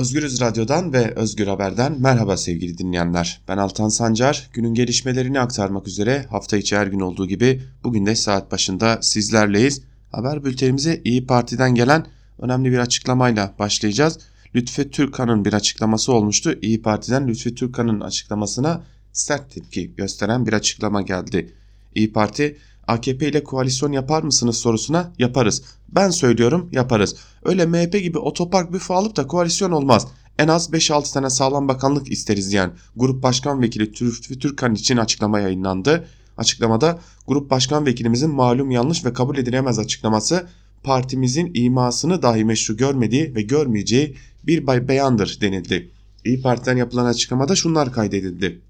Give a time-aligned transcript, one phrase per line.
[0.00, 3.40] Özgürüz Radyo'dan ve Özgür Haber'den merhaba sevgili dinleyenler.
[3.48, 4.50] Ben Altan Sancar.
[4.52, 9.82] Günün gelişmelerini aktarmak üzere hafta içi her gün olduğu gibi bugün de saat başında sizlerleyiz.
[10.12, 12.06] Haber bültenimize İyi Parti'den gelen
[12.38, 14.18] önemli bir açıklamayla başlayacağız.
[14.54, 16.58] Lütfü Türkan'ın bir açıklaması olmuştu.
[16.62, 21.54] İyi Parti'den Lütfü Türkan'ın açıklamasına sert tepki gösteren bir açıklama geldi.
[21.94, 22.56] İyi Parti
[22.90, 25.62] AKP ile koalisyon yapar mısınız sorusuna yaparız.
[25.88, 27.16] Ben söylüyorum yaparız.
[27.44, 30.06] Öyle MHP gibi otopark büfe alıp da koalisyon olmaz.
[30.38, 35.40] En az 5-6 tane sağlam bakanlık isteriz diyen Grup Başkan Vekili Türk Türkan için açıklama
[35.40, 36.08] yayınlandı.
[36.36, 40.46] Açıklamada Grup Başkan Vekilimizin malum yanlış ve kabul edilemez açıklaması
[40.82, 45.90] partimizin imasını dahi meşru görmediği ve görmeyeceği bir beyandır denildi.
[46.24, 48.60] İyi Parti'den yapılan açıklamada şunlar kaydedildi.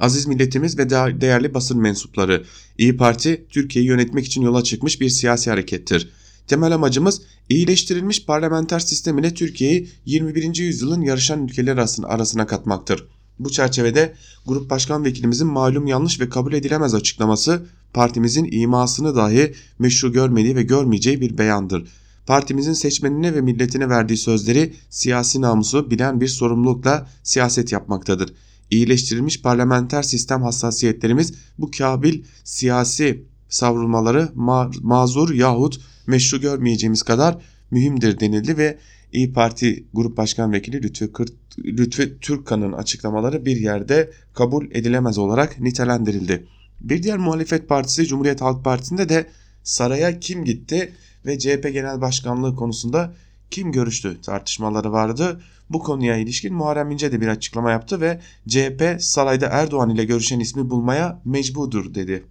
[0.00, 2.44] Aziz milletimiz ve değerli basın mensupları,
[2.78, 6.08] İyi Parti Türkiye'yi yönetmek için yola çıkmış bir siyasi harekettir.
[6.46, 10.56] Temel amacımız iyileştirilmiş parlamenter sistemine Türkiye'yi 21.
[10.56, 13.04] yüzyılın yarışan ülkeler arasına katmaktır.
[13.38, 14.14] Bu çerçevede
[14.46, 20.62] Grup Başkan Vekilimizin malum yanlış ve kabul edilemez açıklaması partimizin imasını dahi meşru görmediği ve
[20.62, 21.88] görmeyeceği bir beyandır.
[22.26, 28.32] Partimizin seçmenine ve milletine verdiği sözleri siyasi namusu bilen bir sorumlulukla siyaset yapmaktadır
[28.70, 37.38] iyileştirilmiş parlamenter sistem hassasiyetlerimiz bu kabil siyasi savrulmaları ma mazur yahut meşru görmeyeceğimiz kadar
[37.70, 38.78] mühimdir denildi ve
[39.12, 45.60] İyi Parti Grup Başkan Vekili Lütfü, Kırt, Lütfü Türkkan'ın açıklamaları bir yerde kabul edilemez olarak
[45.60, 46.46] nitelendirildi.
[46.80, 49.26] Bir diğer muhalefet partisi Cumhuriyet Halk Partisi'nde de
[49.62, 50.92] saraya kim gitti
[51.26, 53.14] ve CHP Genel Başkanlığı konusunda
[53.50, 55.40] kim görüştü tartışmaları vardı.
[55.70, 60.40] Bu konuya ilişkin Muharrem İnce de bir açıklama yaptı ve CHP sarayda Erdoğan ile görüşen
[60.40, 62.24] ismi bulmaya mecburdur dedi.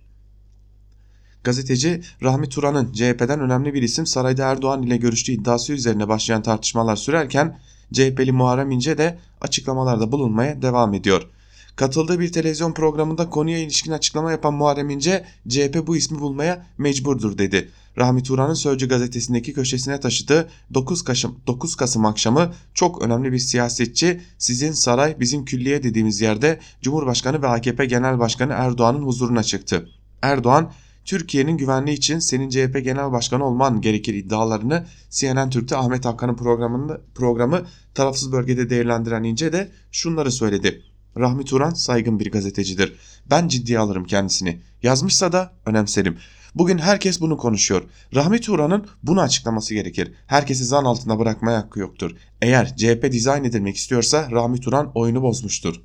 [1.43, 6.95] Gazeteci Rahmi Turan'ın CHP'den önemli bir isim sarayda Erdoğan ile görüştüğü iddiası üzerine başlayan tartışmalar
[6.95, 7.59] sürerken
[7.93, 11.27] CHP'li Muharrem İnce de açıklamalarda bulunmaya devam ediyor.
[11.75, 17.37] Katıldığı bir televizyon programında konuya ilişkin açıklama yapan Muharrem İnce CHP bu ismi bulmaya mecburdur
[17.37, 17.69] dedi.
[17.97, 24.21] Rahmi Turan'ın Sözcü gazetesindeki köşesine taşıdığı 9 Kasım, 9 Kasım akşamı çok önemli bir siyasetçi
[24.37, 29.89] sizin saray bizim külliye dediğimiz yerde Cumhurbaşkanı ve AKP Genel Başkanı Erdoğan'ın huzuruna çıktı.
[30.21, 30.71] Erdoğan
[31.05, 37.01] Türkiye'nin güvenliği için senin CHP Genel Başkanı olman gerekir iddialarını CNN Türk'te Ahmet Hakan'ın programında,
[37.15, 40.83] programı tarafsız bölgede değerlendiren İnce de şunları söyledi.
[41.19, 42.95] Rahmi Turan saygın bir gazetecidir.
[43.29, 44.61] Ben ciddiye alırım kendisini.
[44.83, 46.17] Yazmışsa da önemserim.
[46.55, 47.83] Bugün herkes bunu konuşuyor.
[48.15, 50.13] Rahmi Turan'ın bunu açıklaması gerekir.
[50.27, 52.11] Herkesi zan altında bırakmaya hakkı yoktur.
[52.41, 55.81] Eğer CHP dizayn edilmek istiyorsa Rahmi Turan oyunu bozmuştur.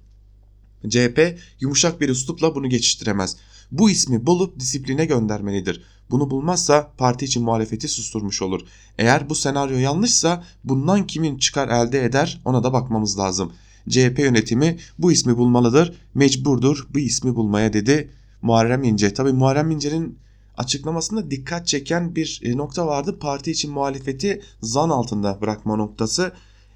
[0.89, 3.37] CHP yumuşak bir üslupla bunu geçiştiremez.
[3.71, 5.83] Bu ismi bulup disipline göndermelidir.
[6.11, 8.61] Bunu bulmazsa parti için muhalefeti susturmuş olur.
[8.99, 13.53] Eğer bu senaryo yanlışsa bundan kimin çıkar elde eder ona da bakmamız lazım.
[13.89, 18.11] CHP yönetimi bu ismi bulmalıdır, mecburdur bu ismi bulmaya dedi
[18.43, 19.15] Muharrem İnce.
[19.15, 20.19] Tabi Muharrem İnce'nin
[20.57, 23.19] açıklamasında dikkat çeken bir e, nokta vardı.
[23.19, 26.33] Parti için muhalefeti zan altında bırakma noktası.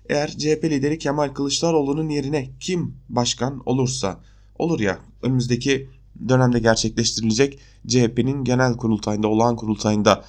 [0.09, 4.21] Eğer CHP lideri Kemal Kılıçdaroğlu'nun yerine kim başkan olursa
[4.59, 5.89] olur ya önümüzdeki
[6.29, 10.25] dönemde gerçekleştirilecek CHP'nin genel kurultayında olağan kurultayında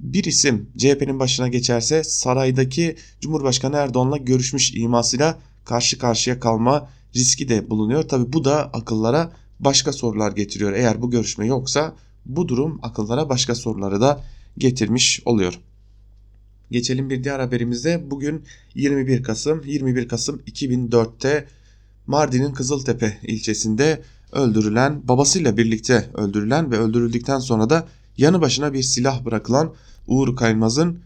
[0.00, 7.70] bir isim CHP'nin başına geçerse saraydaki Cumhurbaşkanı Erdoğan'la görüşmüş imasıyla karşı karşıya kalma riski de
[7.70, 8.02] bulunuyor.
[8.02, 10.72] Tabi bu da akıllara başka sorular getiriyor.
[10.72, 11.94] Eğer bu görüşme yoksa
[12.26, 14.24] bu durum akıllara başka soruları da
[14.58, 15.60] getirmiş oluyor.
[16.70, 18.04] Geçelim bir diğer haberimize.
[18.10, 21.46] Bugün 21 Kasım 21 Kasım 2004'te
[22.06, 24.02] Mardin'in Kızıltepe ilçesinde
[24.32, 29.74] öldürülen babasıyla birlikte öldürülen ve öldürüldükten sonra da yanı başına bir silah bırakılan
[30.06, 31.00] Uğur Kaymaz'ın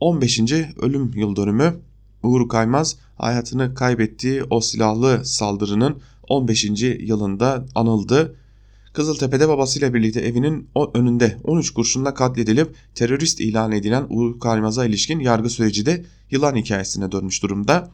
[0.00, 0.40] 15.
[0.82, 1.74] ölüm yıl dönümü.
[2.22, 6.64] Uğur Kaymaz hayatını kaybettiği o silahlı saldırının 15.
[7.00, 8.36] yılında anıldı.
[8.92, 15.50] Kızıltepe'de babasıyla birlikte evinin önünde 13 kurşunla katledilip terörist ilan edilen Uğur Kaymaz'a ilişkin yargı
[15.50, 17.90] süreci de yılan hikayesine dönmüş durumda.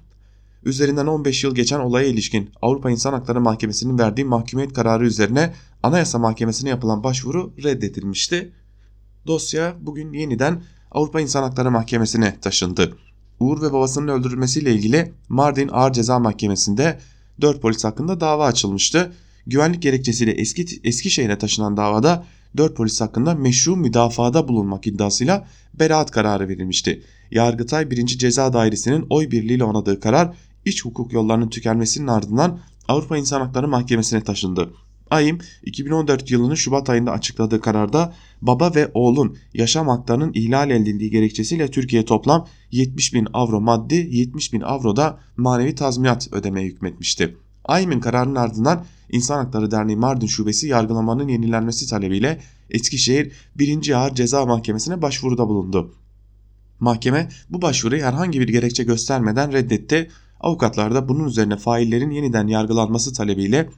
[0.65, 6.19] Üzerinden 15 yıl geçen olaya ilişkin Avrupa İnsan Hakları Mahkemesi'nin verdiği mahkumiyet kararı üzerine Anayasa
[6.19, 8.53] Mahkemesi'ne yapılan başvuru reddedilmişti.
[9.27, 12.97] Dosya bugün yeniden Avrupa İnsan Hakları Mahkemesi'ne taşındı.
[13.41, 16.99] Uğur ve babasının öldürülmesiyle ilgili Mardin Ağır Ceza Mahkemesi'nde
[17.41, 19.13] 4 polis hakkında dava açılmıştı.
[19.47, 22.25] Güvenlik gerekçesiyle eski Eskişehir'e taşınan davada
[22.57, 27.03] 4 polis hakkında meşru müdafada bulunmak iddiasıyla beraat kararı verilmişti.
[27.31, 28.07] Yargıtay 1.
[28.07, 34.21] Ceza Dairesi'nin oy birliğiyle onadığı karar iç hukuk yollarının tükenmesinin ardından Avrupa İnsan Hakları Mahkemesi'ne
[34.21, 34.71] taşındı.
[35.11, 41.71] AYİM 2014 yılının Şubat ayında açıkladığı kararda baba ve oğlun yaşam haklarının ihlal edildiği gerekçesiyle
[41.71, 47.37] Türkiye toplam 70 bin avro maddi 70 bin avro da manevi tazminat ödemeye hükmetmişti.
[47.65, 52.41] AYİM'in kararının ardından İnsan Hakları Derneği Mardin Şubesi yargılamanın yenilenmesi talebiyle
[52.71, 53.91] Eskişehir 1.
[53.91, 55.95] Ağır Ceza Mahkemesi'ne başvuruda bulundu.
[56.81, 60.11] Mahkeme bu başvuruyu herhangi bir gerekçe göstermeden reddetti.
[60.41, 63.69] Avukatlar da bunun üzerine faillerin yeniden yargılanması talebiyle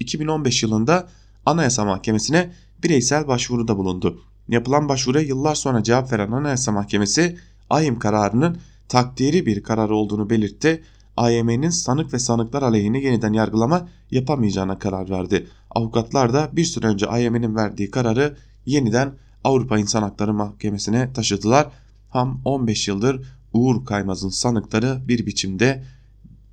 [0.00, 1.08] 2015 yılında
[1.46, 2.50] Anayasa Mahkemesi'ne
[2.82, 4.20] bireysel başvuruda bulundu.
[4.48, 7.38] Yapılan başvuruya yıllar sonra cevap veren Anayasa Mahkemesi
[7.70, 8.58] AYM kararının
[8.88, 10.82] takdiri bir karar olduğunu belirtti.
[11.16, 15.46] AYM'nin sanık ve sanıklar aleyhine yeniden yargılama yapamayacağına karar verdi.
[15.70, 18.36] Avukatlar da bir süre önce AYM'nin verdiği kararı
[18.66, 19.12] yeniden
[19.44, 21.68] Avrupa İnsan Hakları Mahkemesi'ne taşıdılar.
[22.10, 25.84] Ham 15 yıldır Uğur Kaymaz'ın sanıkları bir biçimde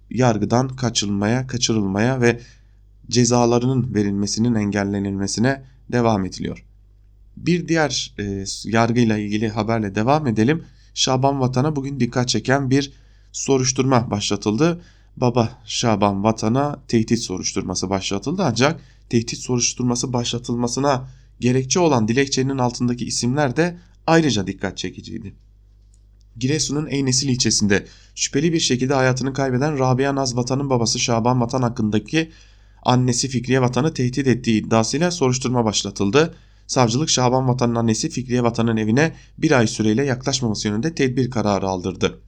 [0.09, 2.39] yargıdan kaçırılmaya, kaçırılmaya ve
[3.09, 6.65] cezalarının verilmesinin engellenilmesine devam ediliyor.
[7.37, 10.63] Bir diğer e, yargıyla ilgili haberle devam edelim.
[10.93, 12.91] Şaban Vatan'a bugün dikkat çeken bir
[13.31, 14.81] soruşturma başlatıldı.
[15.17, 21.07] Baba Şaban Vatan'a tehdit soruşturması başlatıldı ancak tehdit soruşturması başlatılmasına
[21.39, 23.77] gerekçe olan dilekçenin altındaki isimler de
[24.07, 25.33] ayrıca dikkat çekiciydi.
[26.37, 27.85] Giresun'un Eynesil ilçesinde
[28.15, 32.31] şüpheli bir şekilde hayatını kaybeden Rabia Naz Vatan'ın babası Şaban Vatan hakkındaki
[32.83, 36.35] annesi Fikriye Vatan'ı tehdit ettiği iddiasıyla soruşturma başlatıldı.
[36.67, 42.21] Savcılık Şaban Vatan'ın annesi Fikriye Vatan'ın evine bir ay süreyle yaklaşmaması yönünde tedbir kararı aldırdı.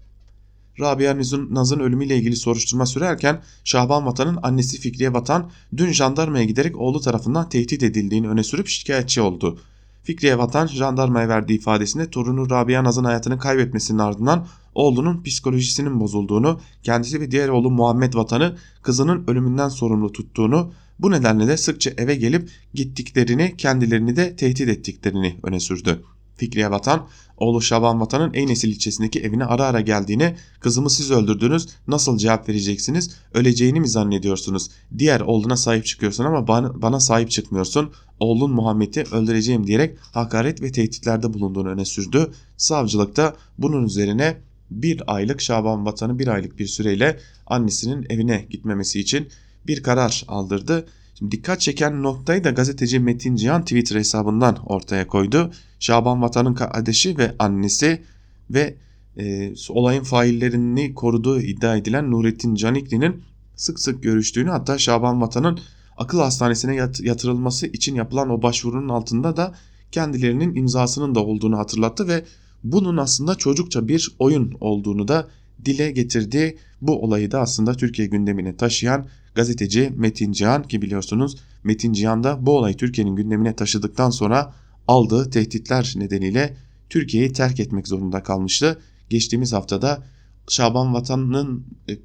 [0.79, 1.17] Rabia
[1.49, 7.49] Naz'ın ölümüyle ilgili soruşturma sürerken Şaban Vatan'ın annesi Fikriye Vatan dün jandarmaya giderek oğlu tarafından
[7.49, 9.59] tehdit edildiğini öne sürüp şikayetçi oldu.
[10.03, 17.21] Fikriye Vatan jandarmaya verdiği ifadesinde torunu Rabia Naz'ın hayatını kaybetmesinin ardından oğlunun psikolojisinin bozulduğunu, kendisi
[17.21, 22.49] ve diğer oğlu Muhammed Vatan'ı kızının ölümünden sorumlu tuttuğunu, bu nedenle de sıkça eve gelip
[22.73, 26.03] gittiklerini, kendilerini de tehdit ettiklerini öne sürdü.
[26.37, 27.07] Fikriye Vatan,
[27.37, 33.11] oğlu Şaban Vatan'ın Eynesil ilçesindeki evine ara ara geldiğini, kızımı siz öldürdünüz, nasıl cevap vereceksiniz,
[33.33, 39.67] öleceğini mi zannediyorsunuz, diğer oğluna sahip çıkıyorsun ama bana, bana sahip çıkmıyorsun, oğlun Muhammed'i öldüreceğim
[39.67, 42.31] diyerek hakaret ve tehditlerde bulunduğunu öne sürdü.
[42.57, 44.37] Savcılıkta bunun üzerine
[44.71, 49.27] bir aylık Şaban Vatan'ı bir aylık bir süreyle annesinin evine gitmemesi için
[49.67, 50.85] bir karar aldırdı.
[51.15, 55.51] Şimdi dikkat çeken noktayı da gazeteci Metin Cihan Twitter hesabından ortaya koydu.
[55.79, 58.01] Şaban Vatan'ın kardeşi ve annesi
[58.49, 58.75] ve
[59.17, 63.23] e, olayın faillerini koruduğu iddia edilen Nurettin Canikli'nin
[63.55, 65.59] sık sık görüştüğünü hatta Şaban Vatan'ın
[65.97, 69.55] akıl hastanesine yatırılması için yapılan o başvurunun altında da
[69.91, 72.25] kendilerinin imzasının da olduğunu hatırlattı ve
[72.63, 75.27] bunun aslında çocukça bir oyun olduğunu da
[75.65, 76.57] dile getirdi.
[76.81, 82.45] Bu olayı da aslında Türkiye gündemine taşıyan gazeteci Metin Cihan ki biliyorsunuz Metin Cihan da
[82.45, 84.53] bu olayı Türkiye'nin gündemine taşıdıktan sonra
[84.87, 86.57] aldığı tehditler nedeniyle
[86.89, 88.81] Türkiye'yi terk etmek zorunda kalmıştı.
[89.09, 90.03] Geçtiğimiz haftada
[90.47, 91.97] Şaban Vatan'ın e,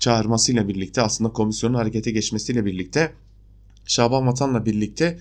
[0.00, 3.12] çağırmasıyla birlikte aslında komisyonun harekete geçmesiyle birlikte
[3.86, 5.18] Şaban Vatan'la birlikte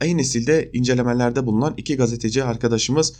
[0.00, 3.14] aynı nesilde incelemelerde bulunan iki gazeteci arkadaşımız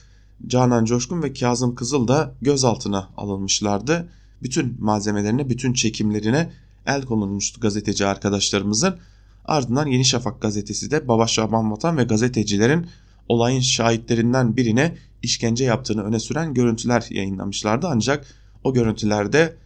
[0.47, 4.09] Canan Coşkun ve Kazım Kızıl da gözaltına alınmışlardı.
[4.43, 6.51] Bütün malzemelerine, bütün çekimlerine
[6.87, 8.97] el konulmuştu gazeteci arkadaşlarımızın.
[9.45, 12.87] Ardından Yeni Şafak gazetesi de Baba Şaban Vatan ve gazetecilerin
[13.29, 17.87] olayın şahitlerinden birine işkence yaptığını öne süren görüntüler yayınlamışlardı.
[17.91, 18.27] Ancak
[18.65, 19.57] o görüntülerde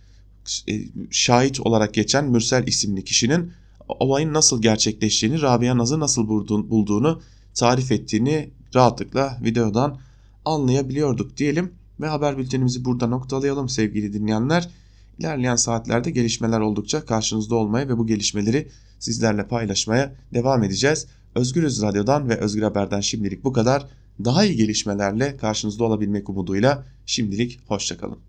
[0.69, 0.73] e,
[1.11, 3.53] şahit olarak geçen Mürsel isimli kişinin
[3.89, 7.23] olayın nasıl gerçekleştiğini, Rabia Naz'ı nasıl bulduğunu
[7.55, 9.99] tarif ettiğini rahatlıkla videodan
[10.45, 14.71] anlayabiliyorduk diyelim ve haber bültenimizi burada noktalayalım sevgili dinleyenler.
[15.19, 18.69] İlerleyen saatlerde gelişmeler oldukça karşınızda olmaya ve bu gelişmeleri
[18.99, 21.07] sizlerle paylaşmaya devam edeceğiz.
[21.35, 23.87] Özgürüz Radyo'dan ve Özgür Haber'den şimdilik bu kadar.
[24.25, 28.19] Daha iyi gelişmelerle karşınızda olabilmek umuduyla şimdilik hoşçakalın.